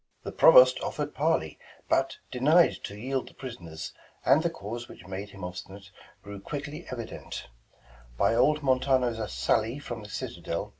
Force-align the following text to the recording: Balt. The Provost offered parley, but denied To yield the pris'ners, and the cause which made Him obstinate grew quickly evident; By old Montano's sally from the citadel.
Balt. 0.23 0.33
The 0.33 0.39
Provost 0.39 0.81
offered 0.81 1.13
parley, 1.13 1.59
but 1.87 2.17
denied 2.31 2.77
To 2.85 2.97
yield 2.97 3.27
the 3.27 3.35
pris'ners, 3.35 3.91
and 4.25 4.41
the 4.41 4.49
cause 4.49 4.89
which 4.89 5.05
made 5.05 5.29
Him 5.29 5.43
obstinate 5.43 5.91
grew 6.23 6.39
quickly 6.39 6.87
evident; 6.89 7.45
By 8.17 8.33
old 8.33 8.63
Montano's 8.63 9.31
sally 9.31 9.77
from 9.77 10.01
the 10.01 10.09
citadel. 10.09 10.69